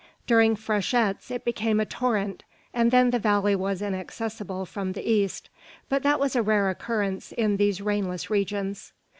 During 0.25 0.55
freshets 0.55 1.29
it 1.29 1.45
became 1.45 1.79
a 1.79 1.85
torrent; 1.85 2.43
and 2.73 2.89
then 2.89 3.11
the 3.11 3.19
valley 3.19 3.55
was 3.55 3.83
inaccessible 3.83 4.65
from 4.65 4.93
the 4.93 5.07
east, 5.07 5.47
but 5.89 6.01
that 6.01 6.19
was 6.19 6.35
a 6.35 6.41
rare 6.41 6.71
occurrence 6.71 7.31
in 7.33 7.57
these 7.57 7.81
rainless 7.81 8.27
regions. 8.27 8.93